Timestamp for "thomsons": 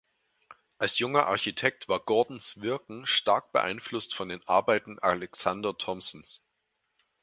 5.77-6.49